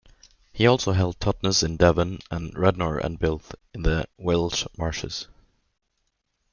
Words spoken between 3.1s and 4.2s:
Builth in the